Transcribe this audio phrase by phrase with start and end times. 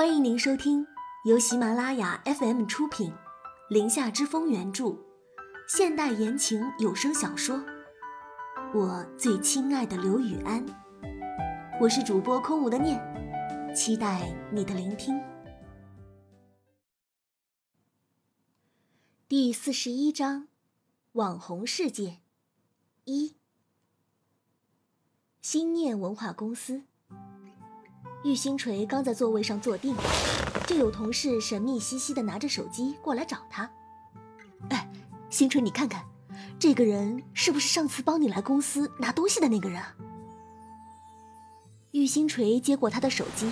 [0.00, 0.86] 欢迎您收听
[1.26, 3.10] 由喜马拉雅 FM 出品，
[3.68, 4.96] 《林下之风》原著，
[5.68, 7.58] 现代言情有声小说
[8.72, 10.66] 《我最亲爱的刘雨安》。
[11.78, 12.98] 我是主播空无的念，
[13.76, 15.20] 期待你的聆听。
[19.28, 20.48] 第四十一章：
[21.12, 22.20] 网红世界
[23.04, 23.36] 一。
[25.42, 26.84] 心念文化公司。
[28.22, 29.96] 玉星锤刚在座位上坐定，
[30.66, 33.68] 就有同事神秘兮兮的拿着手机过来找他。
[34.68, 34.86] 哎，
[35.30, 36.04] 星锤，你看看，
[36.58, 39.82] 这个人是不是上次帮你来公司拿东西的那个人？
[41.92, 43.50] 玉星锤接过他的手机，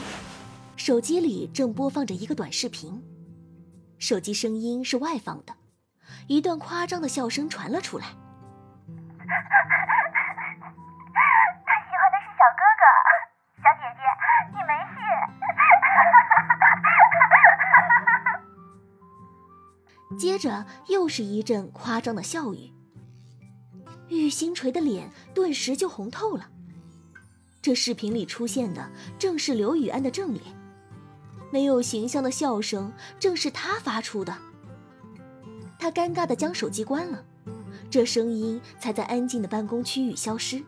[0.77, 3.02] 手机里正播放着一个短视频，
[3.98, 5.55] 手机声音是外放的，
[6.27, 8.15] 一段夸张的笑声传了出来。
[20.19, 22.73] 接着又是一阵夸张的笑语，
[24.09, 26.51] 玉星锤的脸顿时就红透了。
[27.63, 30.43] 这视频里出现的正是刘雨安的正脸，
[31.52, 34.37] 没有形象的笑声正是他发出的。
[35.79, 37.25] 他尴尬的将手机关了，
[37.88, 40.60] 这声音才在安静的办公区域消失。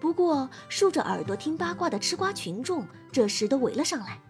[0.00, 4.20] 不过竖着耳朵听八卦的吃瓜群众这时都围了上来。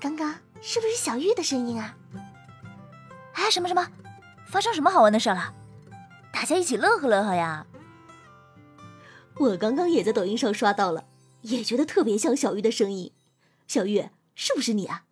[0.00, 0.34] 刚刚。
[0.60, 1.96] 是不是小玉的声音啊？
[3.34, 3.90] 哎，什么什么？
[4.46, 5.54] 发生什么好玩的事了？
[6.32, 7.66] 大家一起乐呵乐呵呀！
[9.36, 11.04] 我刚刚也在抖音上刷到了，
[11.42, 13.12] 也觉得特别像小玉的声音。
[13.66, 15.04] 小玉，是不是你啊？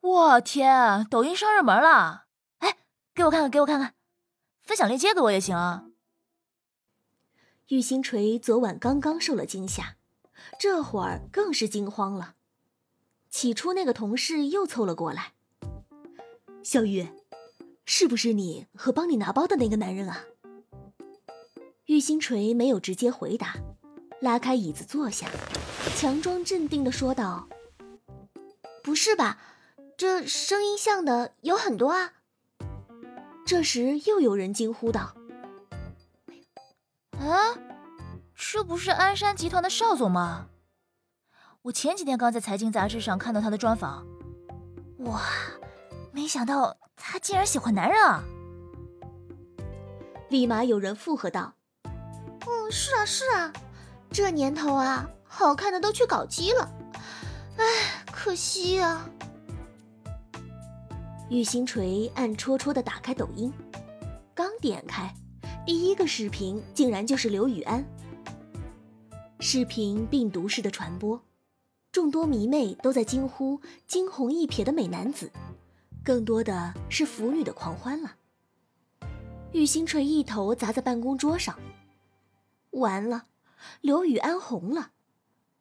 [0.00, 2.26] 我天，抖音上热门了！
[2.58, 2.76] 哎，
[3.14, 3.94] 给我看看，给我看看，
[4.62, 5.84] 分享链接给我也行啊。
[7.68, 9.96] 玉星锤昨晚刚刚受了惊吓，
[10.58, 12.34] 这会儿更是惊慌了。
[13.30, 15.32] 起初，那个同事又凑了过来。
[16.62, 17.06] 小玉，
[17.86, 20.24] 是不是你和帮你拿包的那个男人啊？
[21.86, 23.56] 玉星锤没有直接回答，
[24.20, 25.28] 拉开椅子坐下，
[25.96, 27.48] 强装镇定的说道
[28.82, 29.38] ：“不是吧？
[29.96, 32.12] 这声音像的有很多啊。”
[33.46, 35.14] 这时，又有人惊呼道
[37.18, 37.56] ：“啊，
[38.34, 40.48] 这不是鞍山集团的邵总吗？”
[41.62, 44.06] 我前几天刚在财经杂志上看到他的专访，
[45.00, 45.20] 哇，
[46.10, 48.24] 没想到他竟然喜欢男人啊！
[50.30, 51.52] 立马有人附和道
[51.84, 53.52] ：“嗯，是啊是啊，
[54.10, 56.66] 这年头啊，好看的都去搞基了，
[57.58, 59.06] 唉，可惜啊。”
[61.28, 63.52] 玉星锤暗戳戳的打开抖音，
[64.34, 65.14] 刚点开，
[65.66, 67.84] 第一个视频竟然就是刘雨安。
[69.40, 71.22] 视频病毒式的传播。
[71.92, 75.32] 众多迷妹都在惊呼“惊鸿一瞥的美男子”，
[76.04, 78.14] 更多的是腐女的狂欢了。
[79.52, 81.58] 玉星锤一头砸在办公桌上，
[82.70, 83.26] 完了，
[83.80, 84.92] 刘雨安红了，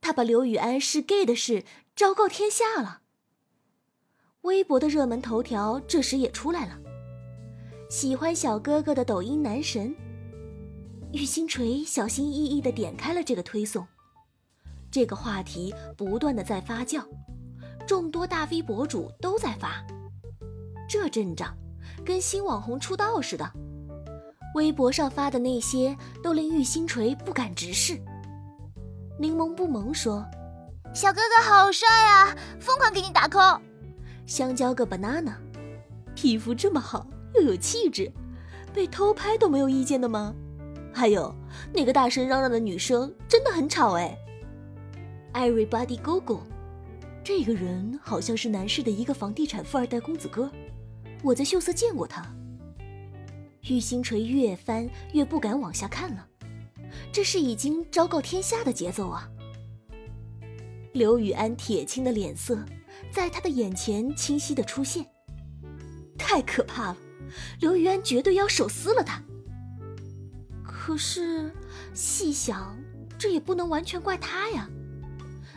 [0.01, 1.63] 他把刘雨安是 gay 的事
[1.95, 3.01] 昭告天下了。
[4.41, 6.79] 微博的热门头条这时也出来了：
[7.89, 9.95] 喜欢小哥哥的抖音男神。
[11.11, 13.87] 玉星锤小心翼翼地点开了这个推送。
[14.91, 17.03] 这个话题不断的在发酵，
[17.85, 19.83] 众多大 V 博主都在发，
[20.87, 21.55] 这阵仗
[22.03, 23.51] 跟新网红出道似的。
[24.55, 28.01] 微博上发的那些都令玉星锤不敢直视。
[29.19, 30.25] 柠檬不萌说
[30.91, 33.59] ：“小哥哥好帅啊，疯狂给你打 call。”
[34.25, 35.35] 香蕉个 banana，
[36.15, 37.05] 皮肤这么好
[37.35, 38.11] 又有气质，
[38.73, 40.33] 被偷拍都没有意见的吗？
[40.91, 41.31] 还有
[41.71, 44.17] 那个大声嚷嚷的女生真的很吵哎。
[45.33, 46.41] Everybody go go，
[47.23, 50.51] 这个人好像是南市的一个房地产富二代公子哥，
[51.21, 52.25] 我在秀色见过他。
[53.69, 56.27] 玉星锤越翻越不敢往下看了，
[57.11, 59.29] 这是已经昭告天下的节奏啊！
[60.93, 62.65] 刘雨安铁青的脸色
[63.11, 65.05] 在他的眼前清晰的出现，
[66.17, 66.97] 太可怕了！
[67.59, 69.21] 刘雨安绝对要手撕了他。
[70.63, 71.53] 可是
[71.93, 72.75] 细想，
[73.19, 74.67] 这也不能完全怪他呀。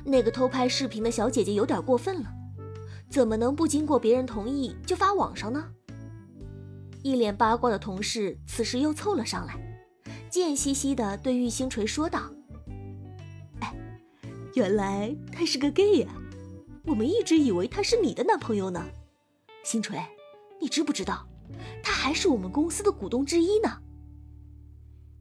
[0.05, 2.31] 那个偷拍视频的小姐姐有点过分了，
[3.09, 5.73] 怎么能不经过别人同意就发网上呢？
[7.03, 9.59] 一脸八卦的同事此时又凑了上来，
[10.31, 12.33] 贱兮兮的对玉星锤说道
[13.61, 13.75] ：“哎，
[14.55, 16.15] 原来他是个 gay 啊，
[16.85, 18.85] 我们一直以为他是你的男朋友呢。
[19.65, 20.01] 星锤，
[20.61, 21.27] 你知不知道，
[21.83, 23.79] 他还是我们公司的股东之一呢？”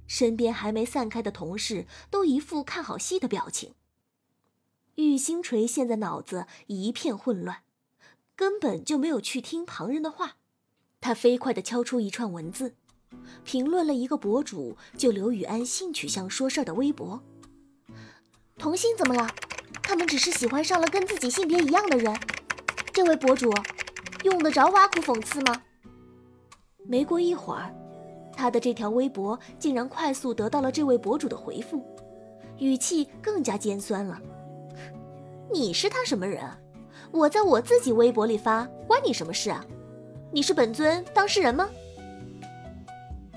[0.07, 3.73] 身边还没散开的同事都一副看好戏的表情。
[4.95, 7.59] 玉星锤现在脑子一片混乱，
[8.35, 10.37] 根本就没有去听旁人的话。
[10.99, 12.75] 他飞快地敲出一串文字，
[13.43, 17.21] 评论了一个博主就刘雨安性取向说事儿的微博。
[18.57, 19.27] 同性怎么了？
[19.81, 22.15] 他们只是喜欢上了跟自己性别一样的人。
[22.93, 23.51] 这位博主
[24.23, 25.63] 用得着挖苦讽刺吗？
[26.85, 27.73] 没过一会儿，
[28.35, 31.83] 他的这条微博竟然快速得到了这位博主的回复，
[32.59, 34.21] 语气更加尖酸了。
[35.53, 36.41] 你是他什么人？
[37.11, 39.65] 我在我自己微博里发，关你什么事啊？
[40.31, 41.67] 你是本尊当事人吗？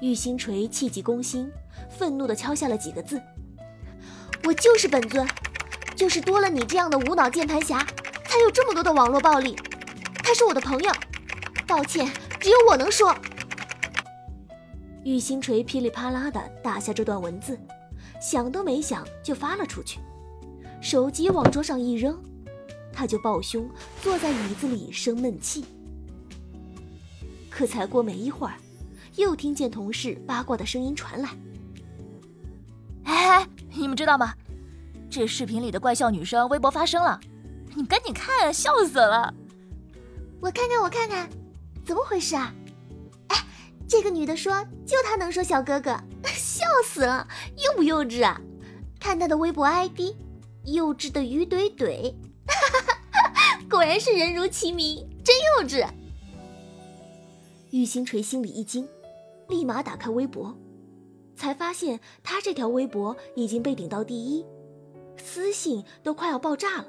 [0.00, 1.50] 玉星锤气急攻心，
[1.88, 3.20] 愤怒地敲下了几个字
[4.44, 5.26] ：“我就是本尊，
[5.96, 7.84] 就是多了你这样的无脑键盘侠，
[8.26, 9.56] 才有这么多的网络暴力。
[10.22, 10.93] 他是我的朋友，
[11.66, 12.08] 抱歉，
[12.38, 13.12] 只有我能说。”
[15.05, 17.58] 玉星锤噼里啪啦地打下这段文字，
[18.20, 19.99] 想都没想就发了出去，
[20.84, 22.22] 手机往桌上一扔，
[22.92, 23.66] 他就抱胸
[24.02, 25.64] 坐在椅子里生闷气。
[27.48, 28.56] 可才过没一会儿，
[29.16, 31.31] 又听见同事八卦的声音传来
[33.04, 34.34] ：“哎，你们知道吗？
[35.08, 37.19] 这视频里的怪笑女生微博发声了，
[37.70, 39.32] 你们赶紧看，笑死了！
[40.38, 41.30] 我看看，我看看，
[41.82, 42.54] 怎么回事啊？
[43.28, 43.46] 哎，
[43.88, 47.26] 这个女的说，就她能说小哥哥，笑死了，
[47.56, 48.38] 幼不幼稚啊？
[49.00, 50.14] 看她的微博 ID，
[50.64, 52.14] 幼稚的鱼怼怼，
[53.69, 55.87] 果然是人如其名，真幼稚。”
[57.70, 58.88] 玉星锤心里一惊，
[59.49, 60.56] 立马打开微博，
[61.34, 64.44] 才发现他这条微博已经被顶到第一，
[65.16, 66.87] 私信都快要爆炸了，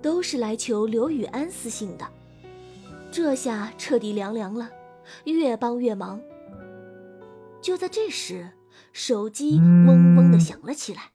[0.00, 2.08] 都是来求刘雨安私信的。
[3.12, 4.70] 这下彻底凉凉了，
[5.24, 6.20] 越帮越忙。
[7.62, 8.50] 就在这时，
[8.92, 11.12] 手机嗡嗡的响了起来，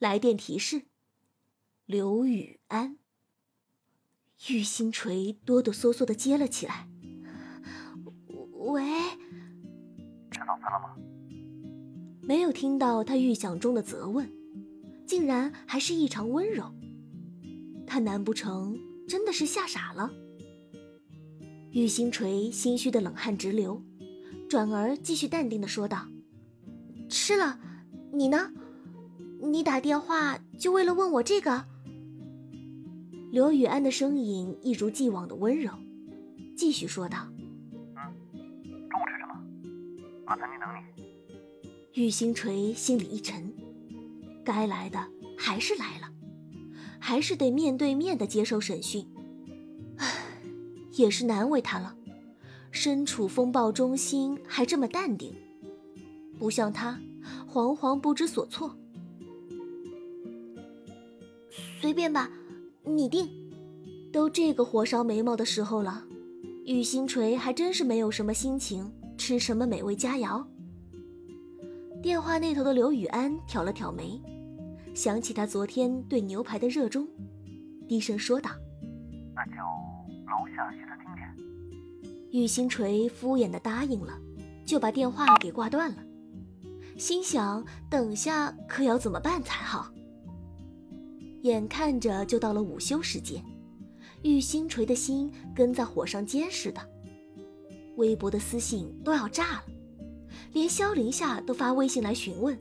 [0.00, 0.84] 来电提示：
[1.84, 2.96] 刘雨安。
[4.48, 6.88] 玉星锤哆哆嗦嗦的接了起来。
[8.52, 8.82] 喂，
[10.30, 10.96] 吃早餐了吗？
[12.22, 14.32] 没有听到他预想中的责问，
[15.06, 16.74] 竟然还是异常温柔。
[17.86, 20.10] 他难不成真的是吓傻了？
[21.72, 23.84] 玉星锤心虚的冷汗直流，
[24.48, 26.08] 转而继续淡定的说道
[27.06, 27.60] ：“吃了，
[28.14, 28.50] 你呢？
[29.42, 31.64] 你打电话就为了问我这个？”
[33.30, 35.72] 刘雨安的声音一如既往的温柔，
[36.56, 37.28] 继续说道。
[40.26, 41.04] 把餐厅等你。
[41.94, 43.52] 玉星锤心里一沉，
[44.44, 45.04] 该来的
[45.36, 46.08] 还是来了，
[47.00, 49.04] 还是得面对面的接受审讯。
[49.96, 50.06] 唉，
[50.92, 51.96] 也是难为他了，
[52.70, 55.34] 身处风暴中心还这么淡定，
[56.38, 57.00] 不像他，
[57.48, 58.76] 惶惶不知所措。
[61.90, 62.30] 随便吧，
[62.84, 63.28] 你定。
[64.12, 66.04] 都这个火烧眉毛的时候了，
[66.64, 68.92] 玉星锤还真是没有什么心情。
[69.18, 70.46] 吃什么美味佳肴？
[72.00, 74.22] 电话那头的刘雨安挑了挑眉，
[74.94, 77.08] 想起他昨天对牛排的热衷，
[77.88, 78.52] 低声说道
[79.34, 79.56] ：“那就
[80.30, 84.16] 楼下西餐厅见。”玉星锤敷衍的答应了，
[84.64, 85.96] 就把电话给挂断了，
[86.96, 89.92] 心想等下可要怎么办才好。
[91.42, 93.42] 眼看着就到了午休时间，
[94.22, 96.80] 玉星锤的心跟在火上煎似的。
[97.96, 99.64] 微博的私信都要炸了，
[100.52, 102.56] 连萧凌夏都发微信来询问：“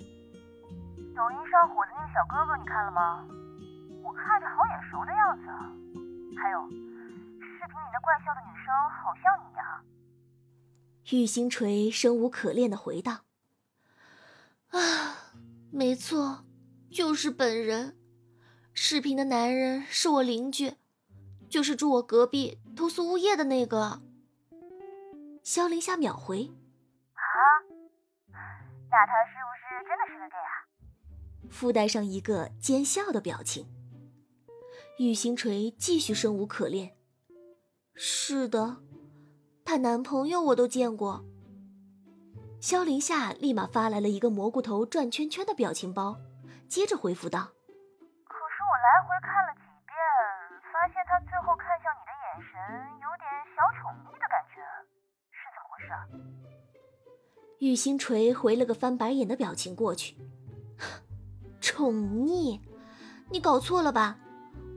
[1.15, 3.25] 抖音上火的那个小哥哥，你看了吗？
[4.03, 5.71] 我看着好眼熟的样子啊。
[6.41, 9.83] 还有，视频里那怪笑的女生好像你呀。”
[11.11, 13.25] 玉星锤生无可恋的回道
[14.71, 15.33] ：“啊，
[15.69, 16.45] 没错，
[16.89, 17.98] 就是本人。
[18.81, 20.75] 视频的男人是我邻居，
[21.49, 23.99] 就是住我隔壁投诉物业的那个。”
[25.43, 26.49] 肖林夏秒回
[27.13, 27.19] ：“啊，
[28.31, 30.63] 那他是不是真的是个 gay 啊？”
[31.51, 33.67] 附带上一个奸笑的表情。
[34.97, 36.95] 玉星锤继续生无可恋
[37.93, 38.77] ：“是的，
[39.65, 41.25] 她男朋友我都见过。”
[42.61, 46.17] 萧林夏立马发来了一个蘑菇头转圈圈的表情包，
[46.69, 47.58] 接着回复道：“可是我
[48.79, 49.95] 来回看了几遍，
[50.71, 52.55] 发现他最后看向你的眼神
[53.03, 54.63] 有点小宠溺的感觉。”
[55.31, 55.91] 是怎么回事
[57.59, 60.15] 玉星锤回了个翻白眼的表情过去。
[61.59, 62.61] 宠溺？
[63.29, 64.17] 你搞错了吧？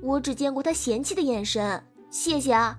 [0.03, 1.85] 我只见过他嫌弃的眼神。
[2.11, 2.79] 谢谢啊。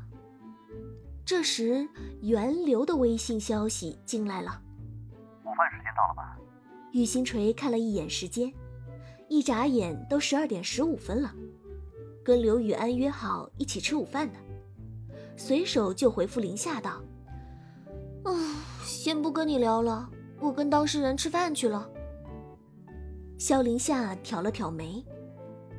[1.25, 1.88] 这时，
[2.22, 4.62] 源流的微信消息进来了。
[5.46, 6.38] 午饭时间到了吧？
[6.92, 8.53] 玉星锤看了一眼时间，
[9.30, 11.34] 一眨眼都十二点十五分了，
[12.24, 14.39] 跟刘雨安约好一起吃午饭的。
[15.36, 17.01] 随手就回复林夏道
[18.25, 21.89] ：“嗯，先不跟你聊了，我跟当事人吃饭去了。”
[23.39, 25.03] 萧林夏挑了挑眉，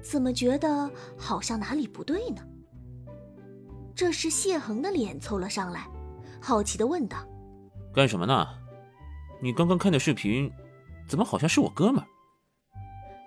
[0.02, 2.42] 怎么觉得好像哪里不对呢？
[3.94, 5.88] 这时谢恒的脸凑了上来，
[6.40, 7.16] 好奇的问道
[7.94, 8.46] ：“干什么呢？
[9.40, 10.50] 你刚刚看的视频，
[11.08, 12.06] 怎么好像是我哥们儿？”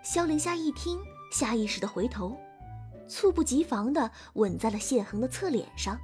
[0.04, 1.00] 萧凌夏一听，
[1.32, 2.38] 下意识的回头，
[3.08, 6.00] 猝不及防的吻在了谢恒的侧脸上。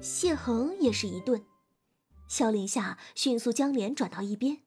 [0.00, 1.44] 谢恒也是一顿，
[2.28, 4.58] 萧凌夏迅速将脸转到一边，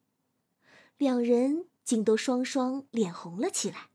[0.97, 3.87] 两人竟都双双脸红了起来。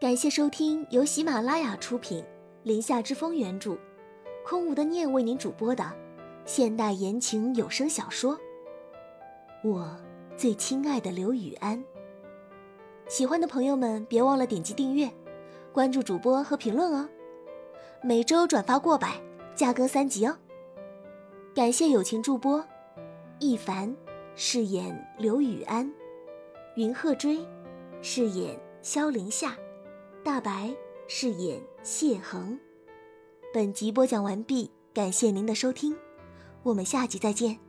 [0.00, 2.22] 感谢收听由喜马拉雅出品，
[2.62, 3.76] 《林夏之风》原著，
[4.46, 5.92] 空无的念为您主播的
[6.46, 8.36] 现代言情有声小说
[9.64, 9.98] 《我
[10.38, 11.76] 最亲爱的刘雨安》。
[13.08, 15.10] 喜欢的朋友们别忘了点击订阅、
[15.72, 17.08] 关注主播和评论哦。
[18.04, 19.20] 每周转发过百，
[19.56, 20.38] 价格三级哦。
[21.56, 22.64] 感谢友情助播，
[23.40, 23.92] 一凡
[24.36, 25.92] 饰演刘雨安，
[26.76, 27.44] 云鹤追
[28.00, 29.56] 饰演萧凌夏，
[30.22, 30.72] 大白
[31.08, 32.56] 饰演谢恒。
[33.52, 35.96] 本集播讲完毕，感谢您的收听，
[36.62, 37.67] 我们下集再见。